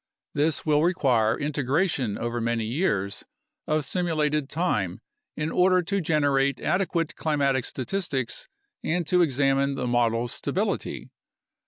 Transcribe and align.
This 0.33 0.65
will 0.65 0.81
require 0.81 1.37
integration 1.39 2.17
over 2.17 2.41
many 2.41 2.65
years 2.65 3.23
of 3.67 3.81
simu 3.83 4.17
lated 4.17 4.49
time 4.49 4.99
in 5.37 5.51
order 5.51 5.83
to 5.83 6.01
generate 6.01 6.59
adequate 6.59 7.15
climatic 7.15 7.65
statistics 7.65 8.47
and 8.83 9.05
to 9.05 9.21
examine 9.21 9.75
the 9.75 9.85
models' 9.85 10.31
stability. 10.31 11.11